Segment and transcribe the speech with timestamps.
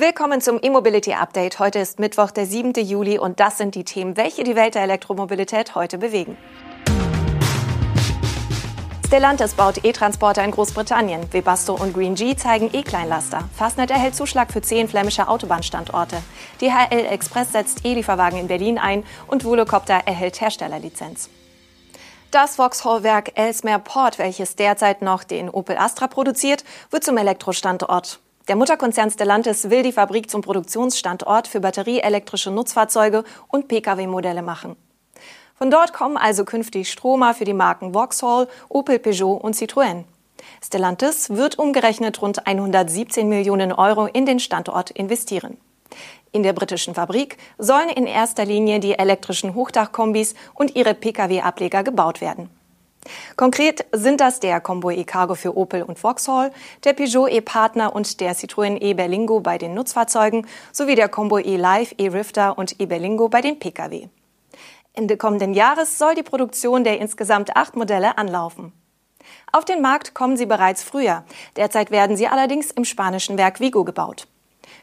[0.00, 1.58] Willkommen zum E-Mobility Update.
[1.58, 2.72] Heute ist Mittwoch, der 7.
[2.74, 6.36] Juli und das sind die Themen, welche die Welt der Elektromobilität heute bewegen.
[9.08, 11.32] Stellantis baut E-Transporter in Großbritannien.
[11.32, 13.48] Webasto und Green G zeigen E-Kleinlaster.
[13.56, 16.22] Fastnet erhält Zuschlag für zehn flämische Autobahnstandorte.
[16.60, 21.28] DHL Express setzt E-Lieferwagen in Berlin ein und Volocopter erhält Herstellerlizenz.
[22.30, 26.62] Das Vauxhall-Werk Ellesmere Port, welches derzeit noch den Opel Astra produziert,
[26.92, 28.20] wird zum Elektrostandort.
[28.48, 34.74] Der Mutterkonzern Stellantis will die Fabrik zum Produktionsstandort für batterieelektrische Nutzfahrzeuge und Pkw-Modelle machen.
[35.54, 40.04] Von dort kommen also künftig Stromer für die Marken Vauxhall, Opel Peugeot und Citroën.
[40.64, 45.58] Stellantis wird umgerechnet rund 117 Millionen Euro in den Standort investieren.
[46.32, 52.22] In der britischen Fabrik sollen in erster Linie die elektrischen Hochdachkombis und ihre Pkw-Ableger gebaut
[52.22, 52.48] werden.
[53.36, 56.50] Konkret sind das der Combo e-Cargo für Opel und Vauxhall,
[56.84, 62.58] der Peugeot e-Partner und der Citroën e-Berlingo bei den Nutzfahrzeugen sowie der Combo e-Live, e-Rifter
[62.58, 64.08] und e-Berlingo bei den Pkw.
[64.94, 68.72] Ende kommenden Jahres soll die Produktion der insgesamt acht Modelle anlaufen.
[69.52, 71.24] Auf den Markt kommen sie bereits früher.
[71.56, 74.26] Derzeit werden sie allerdings im spanischen Werk Vigo gebaut.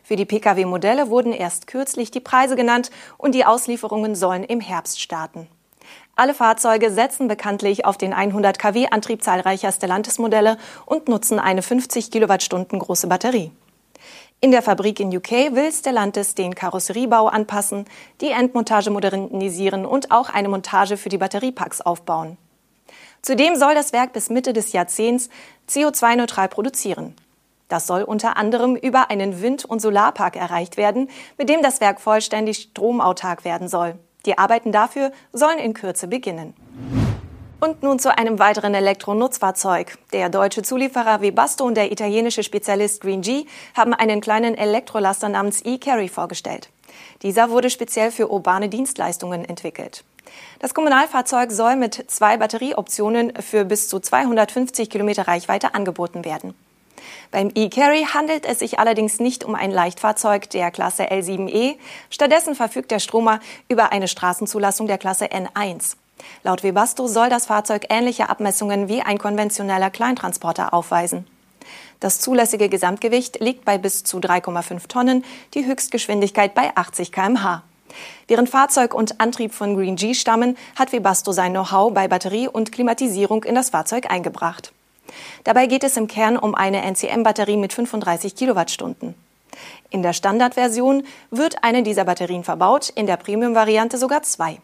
[0.04, 5.02] Für die Pkw-Modelle wurden erst kürzlich die Preise genannt und die Auslieferungen sollen im Herbst
[5.02, 5.48] starten.
[6.18, 12.10] Alle Fahrzeuge setzen bekanntlich auf den 100 kW Antrieb zahlreicher Stellantis-Modelle und nutzen eine 50
[12.10, 13.52] Kilowattstunden große Batterie.
[14.40, 17.86] In der Fabrik in UK will Stellantis den Karosseriebau anpassen,
[18.22, 22.38] die Endmontage modernisieren und auch eine Montage für die Batteriepacks aufbauen.
[23.22, 25.30] Zudem soll das Werk bis Mitte des Jahrzehnts
[25.68, 27.16] CO2-neutral produzieren.
[27.68, 32.00] Das soll unter anderem über einen Wind- und Solarpark erreicht werden, mit dem das Werk
[32.00, 33.98] vollständig stromautark werden soll.
[34.26, 36.54] Die Arbeiten dafür sollen in Kürze beginnen.
[37.60, 39.98] Und nun zu einem weiteren Elektronutzfahrzeug.
[40.12, 45.62] Der deutsche Zulieferer Webasto und der italienische Spezialist Green G haben einen kleinen Elektrolaster namens
[45.64, 46.70] e-Carry vorgestellt.
[47.22, 50.04] Dieser wurde speziell für urbane Dienstleistungen entwickelt.
[50.60, 56.54] Das Kommunalfahrzeug soll mit zwei Batterieoptionen für bis zu 250 Kilometer Reichweite angeboten werden.
[57.32, 61.76] Beim E-Carry handelt es sich allerdings nicht um ein Leichtfahrzeug der Klasse L7E.
[62.10, 65.96] Stattdessen verfügt der Stromer über eine Straßenzulassung der Klasse N1.
[66.44, 71.28] Laut Webasto soll das Fahrzeug ähnliche Abmessungen wie ein konventioneller Kleintransporter aufweisen.
[72.00, 77.64] Das zulässige Gesamtgewicht liegt bei bis zu 3,5 Tonnen, die Höchstgeschwindigkeit bei 80 km/h.
[78.28, 82.72] Während Fahrzeug und Antrieb von Green G stammen, hat Webasto sein Know-how bei Batterie und
[82.72, 84.74] Klimatisierung in das Fahrzeug eingebracht.
[85.44, 89.16] Dabei geht es im Kern um eine NCM-Batterie mit 35 Kilowattstunden.
[89.90, 94.60] In der Standardversion wird eine dieser Batterien verbaut, in der Premium-Variante sogar zwei.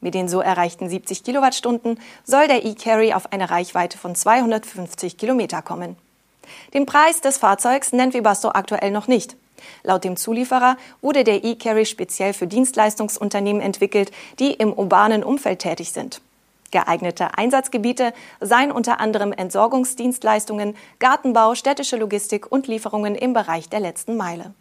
[0.00, 5.62] Mit den so erreichten 70 Kilowattstunden soll der E-Carry auf eine Reichweite von 250 Kilometer
[5.62, 5.96] kommen.
[6.74, 9.36] Den Preis des Fahrzeugs nennt Webasto aktuell noch nicht.
[9.82, 15.92] Laut dem Zulieferer wurde der E-Carry speziell für Dienstleistungsunternehmen entwickelt, die im urbanen Umfeld tätig
[15.92, 16.20] sind.
[16.74, 24.16] Geeignete Einsatzgebiete seien unter anderem Entsorgungsdienstleistungen, Gartenbau, städtische Logistik und Lieferungen im Bereich der letzten
[24.16, 24.54] Meile.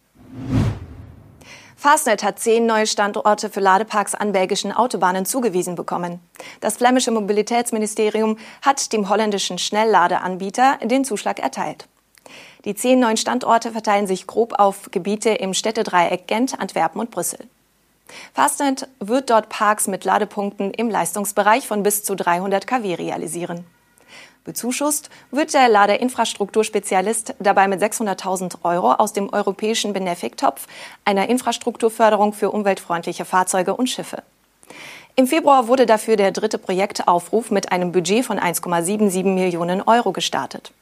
[1.76, 6.20] Fastnet hat zehn neue Standorte für Ladeparks an belgischen Autobahnen zugewiesen bekommen.
[6.62, 11.88] Das flämische Mobilitätsministerium hat dem holländischen Schnellladeanbieter den Zuschlag erteilt.
[12.66, 17.40] Die zehn neuen Standorte verteilen sich grob auf Gebiete im Städtedreieck Gent, Antwerpen und Brüssel.
[18.34, 23.66] Fastnet wird dort Parks mit Ladepunkten im Leistungsbereich von bis zu 300 kW realisieren.
[24.44, 30.68] Bezuschusst wird der Ladeinfrastrukturspezialist dabei mit 600.000 Euro aus dem europäischen Benefic-Topf,
[31.06, 34.22] einer Infrastrukturförderung für umweltfreundliche Fahrzeuge und Schiffe.
[35.16, 40.74] Im Februar wurde dafür der dritte Projektaufruf mit einem Budget von 1,77 Millionen Euro gestartet.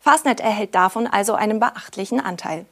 [0.00, 2.66] Fastnet erhält davon also einen beachtlichen Anteil.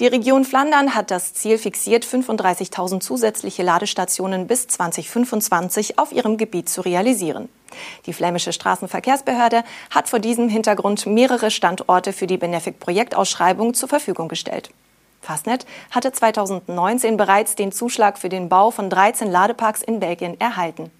[0.00, 6.68] Die Region Flandern hat das Ziel fixiert, 35.000 zusätzliche Ladestationen bis 2025 auf ihrem Gebiet
[6.68, 7.48] zu realisieren.
[8.06, 14.70] Die flämische Straßenverkehrsbehörde hat vor diesem Hintergrund mehrere Standorte für die Benefic-Projektausschreibung zur Verfügung gestellt.
[15.20, 20.90] Fastnet hatte 2019 bereits den Zuschlag für den Bau von 13 Ladeparks in Belgien erhalten.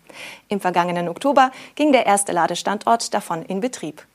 [0.49, 4.07] Im vergangenen Oktober ging der erste Ladestandort davon in Betrieb.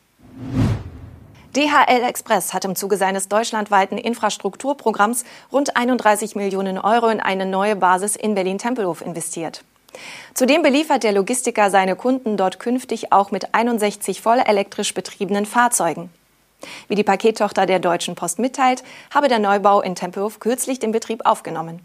[1.60, 7.76] DHL Express hat im Zuge seines deutschlandweiten Infrastrukturprogramms rund 31 Millionen Euro in eine neue
[7.76, 9.66] Basis in Berlin-Tempelhof investiert.
[10.34, 16.10] Zudem beliefert der Logistiker seine Kunden dort künftig auch mit 61 voll elektrisch betriebenen Fahrzeugen.
[16.88, 18.82] Wie die Pakettochter der Deutschen Post mitteilt,
[19.14, 21.82] habe der Neubau in Tempelhof kürzlich den Betrieb aufgenommen.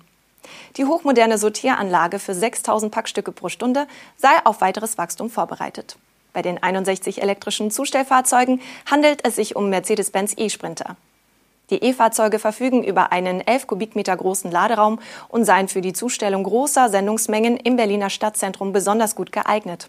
[0.77, 3.89] Die hochmoderne Sortieranlage für 6000 Packstücke pro Stunde
[4.19, 5.97] sei auf weiteres Wachstum vorbereitet.
[6.35, 8.61] Bei den 61 elektrischen Zustellfahrzeugen
[8.91, 10.97] handelt es sich um Mercedes-Benz E-Sprinter.
[11.71, 14.99] Die E-Fahrzeuge verfügen über einen 11 Kubikmeter großen Laderaum
[15.29, 19.89] und seien für die Zustellung großer Sendungsmengen im Berliner Stadtzentrum besonders gut geeignet.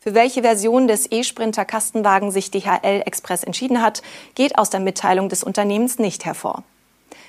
[0.00, 4.02] Für welche Version des E-Sprinter Kastenwagen sich DHL Express entschieden hat,
[4.34, 6.64] geht aus der Mitteilung des Unternehmens nicht hervor.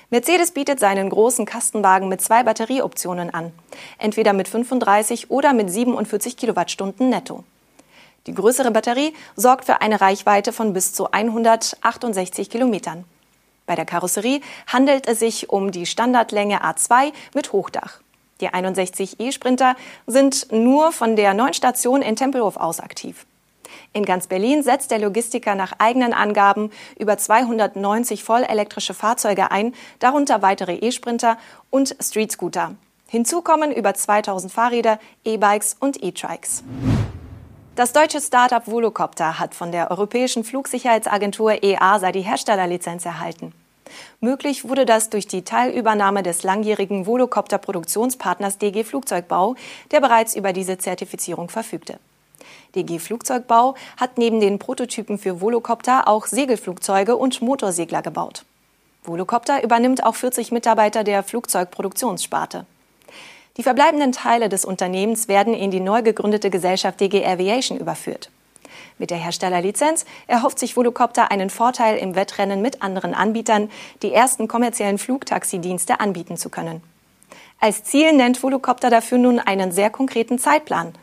[0.08, 3.52] Mercedes bietet seinen großen Kastenwagen mit zwei Batterieoptionen an,
[3.98, 7.44] entweder mit 35 oder mit 47 Kilowattstunden netto.
[8.26, 13.04] Die größere Batterie sorgt für eine Reichweite von bis zu 168 Kilometern.
[13.66, 18.00] Bei der Karosserie handelt es sich um die Standardlänge A2 mit Hochdach.
[18.40, 19.76] Die 61 E-Sprinter
[20.06, 23.26] sind nur von der neuen Station in Tempelhof aus aktiv.
[23.92, 30.42] In ganz Berlin setzt der Logistiker nach eigenen Angaben über 290 vollelektrische Fahrzeuge ein, darunter
[30.42, 31.38] weitere E-Sprinter
[31.70, 32.74] und Street-Scooter.
[33.08, 36.62] Hinzu kommen über 2000 Fahrräder, E-Bikes und E-Trikes.
[37.80, 43.54] Das deutsche Startup Volocopter hat von der Europäischen Flugsicherheitsagentur EASA die Herstellerlizenz erhalten.
[44.20, 49.54] Möglich wurde das durch die Teilübernahme des langjährigen Volocopter-Produktionspartners DG Flugzeugbau,
[49.92, 51.98] der bereits über diese Zertifizierung verfügte.
[52.74, 58.44] DG Flugzeugbau hat neben den Prototypen für Volocopter auch Segelflugzeuge und Motorsegler gebaut.
[59.04, 62.66] Volocopter übernimmt auch 40 Mitarbeiter der Flugzeugproduktionssparte.
[63.60, 68.30] Die verbleibenden Teile des Unternehmens werden in die neu gegründete Gesellschaft DG Aviation überführt.
[68.96, 73.70] Mit der Herstellerlizenz erhofft sich Volocopter einen Vorteil im Wettrennen mit anderen Anbietern,
[74.00, 76.80] die ersten kommerziellen Flugtaxidienste anbieten zu können.
[77.58, 80.94] Als Ziel nennt Volocopter dafür nun einen sehr konkreten Zeitplan.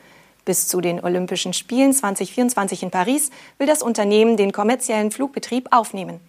[0.44, 3.30] Bis zu den Olympischen Spielen 2024 in Paris
[3.60, 6.20] will das Unternehmen den kommerziellen Flugbetrieb aufnehmen.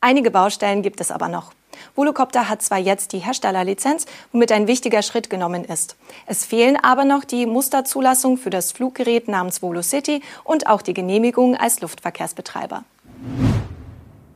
[0.00, 1.52] Einige Baustellen gibt es aber noch.
[1.94, 5.96] Volocopter hat zwar jetzt die Herstellerlizenz, womit ein wichtiger Schritt genommen ist.
[6.26, 11.56] Es fehlen aber noch die Musterzulassung für das Fluggerät namens VoloCity und auch die Genehmigung
[11.56, 12.84] als Luftverkehrsbetreiber.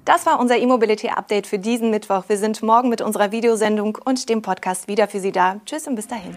[0.05, 2.25] Das war unser E-Mobility-Update für diesen Mittwoch.
[2.29, 5.61] Wir sind morgen mit unserer Videosendung und dem Podcast wieder für Sie da.
[5.65, 6.37] Tschüss und bis dahin.